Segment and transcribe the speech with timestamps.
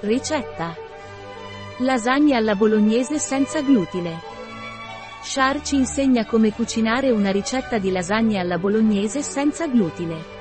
[0.00, 0.76] Ricetta.
[1.78, 4.20] Lasagne alla bolognese senza glutine.
[5.22, 10.34] Char ci insegna come cucinare una ricetta di lasagne alla bolognese senza glutine.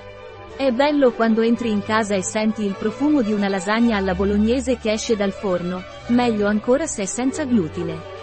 [0.57, 4.77] È bello quando entri in casa e senti il profumo di una lasagna alla bolognese
[4.77, 8.13] che esce dal forno, meglio ancora se è senza glutine.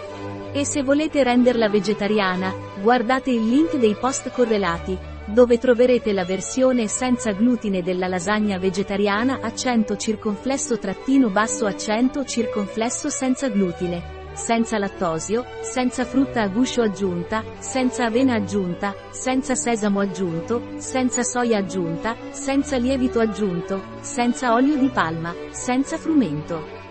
[0.51, 4.95] E se volete renderla vegetariana, guardate il link dei post correlati,
[5.25, 13.09] dove troverete la versione senza glutine della lasagna vegetariana accento circonflesso trattino basso accento circonflesso
[13.09, 20.73] senza glutine, senza lattosio, senza frutta a guscio aggiunta, senza avena aggiunta, senza sesamo aggiunto,
[20.77, 26.81] senza soia aggiunta, senza lievito aggiunto, senza olio di palma, senza frumento.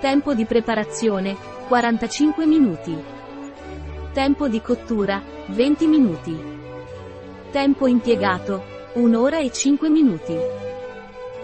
[0.00, 1.36] Tempo di preparazione,
[1.66, 2.96] 45 minuti.
[4.12, 6.57] Tempo di cottura, 20 minuti.
[7.50, 8.62] Tempo impiegato,
[8.92, 10.36] 1 ora e 5 minuti.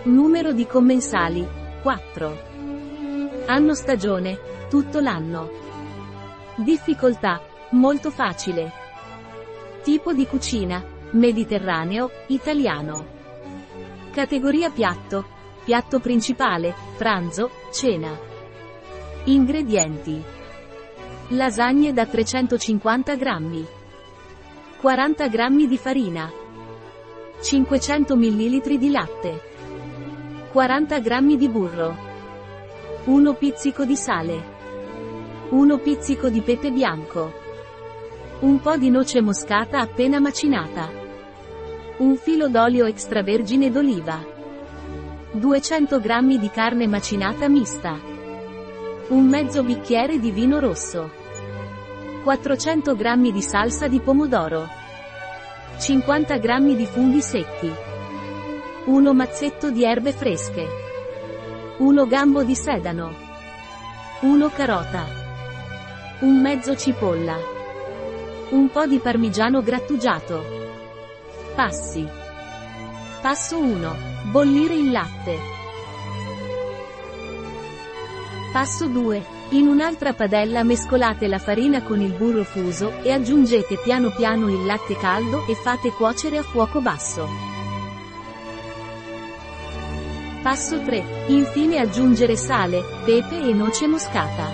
[0.03, 1.49] Numero di commensali,
[1.81, 2.39] 4.
[3.47, 4.39] Anno stagione,
[4.69, 5.51] tutto l'anno.
[6.57, 8.71] Difficoltà, molto facile.
[9.83, 13.07] Tipo di cucina, mediterraneo, italiano.
[14.11, 15.25] Categoria piatto,
[15.65, 18.15] piatto principale, pranzo, cena.
[19.25, 20.23] Ingredienti.
[21.29, 23.67] Lasagne da 350 grammi.
[24.85, 26.31] 40 g di farina.
[27.41, 29.41] 500 ml di latte.
[30.53, 31.97] 40 g di burro.
[33.05, 34.45] 1 pizzico di sale.
[35.49, 37.33] 1 pizzico di pepe bianco.
[38.41, 40.91] Un po' di noce moscata appena macinata.
[41.97, 44.23] Un filo d'olio extravergine d'oliva.
[45.33, 47.99] 200 g di carne macinata mista.
[49.09, 51.24] Un mezzo bicchiere di vino rosso.
[52.25, 54.67] 400 g di salsa di pomodoro.
[55.79, 57.71] 50 g di funghi secchi.
[58.87, 60.67] 1 mazzetto di erbe fresche.
[61.77, 63.13] 1 gambo di sedano.
[64.21, 65.05] 1 carota.
[66.21, 67.37] Un mezzo cipolla.
[68.51, 70.43] Un po' di parmigiano grattugiato.
[71.55, 72.09] Passi.
[73.21, 73.97] Passo 1.
[74.31, 75.39] Bollire il latte.
[78.51, 79.44] Passo 2.
[79.55, 84.67] In un'altra padella mescolate la farina con il burro fuso, e aggiungete piano piano il
[84.67, 87.29] latte caldo e fate cuocere a fuoco basso.
[90.43, 91.27] Passo 3.
[91.29, 94.51] Infine aggiungere sale, pepe e noce moscata.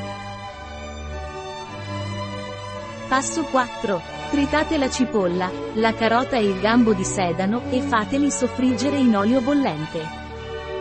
[3.08, 4.02] Passo 4.
[4.30, 9.40] Tritate la cipolla, la carota e il gambo di sedano e fateli soffriggere in olio
[9.40, 10.06] bollente.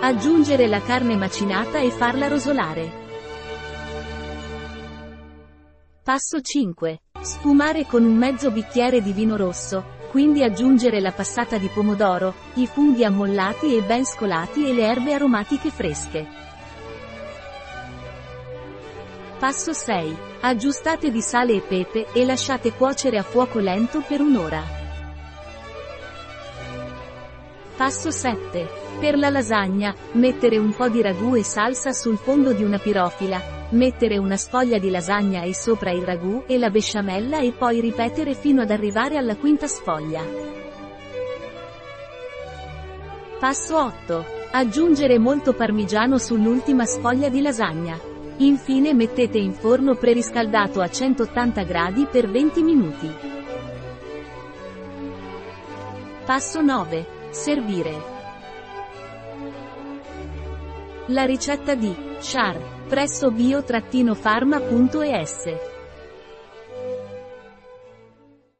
[0.01, 2.98] Aggiungere la carne macinata e farla rosolare.
[6.09, 7.01] Passo 5.
[7.21, 12.65] Sfumare con un mezzo bicchiere di vino rosso, quindi aggiungere la passata di pomodoro, i
[12.65, 16.25] funghi ammollati e ben scolati e le erbe aromatiche fresche.
[19.37, 20.17] Passo 6.
[20.39, 24.78] Aggiustate di sale e pepe e lasciate cuocere a fuoco lento per un'ora.
[27.79, 28.67] Passo 7.
[28.99, 33.41] Per la lasagna, mettere un po' di ragù e salsa sul fondo di una pirofila,
[33.69, 38.33] Mettere una sfoglia di lasagna e sopra il ragù e la besciamella e poi ripetere
[38.33, 40.21] fino ad arrivare alla quinta sfoglia.
[43.39, 44.25] Passo 8.
[44.51, 47.97] Aggiungere molto parmigiano sull'ultima sfoglia di lasagna.
[48.39, 53.09] Infine mettete in forno preriscaldato a 180 gradi per 20 minuti.
[56.25, 57.18] Passo 9.
[57.31, 58.17] Servire.
[61.07, 65.78] La ricetta di Char presso bio-pharma.es